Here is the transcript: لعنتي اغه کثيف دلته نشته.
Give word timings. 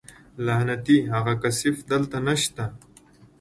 لعنتي 0.45 0.97
اغه 1.17 1.33
کثيف 1.43 1.77
دلته 1.91 2.17
نشته. 2.27 2.65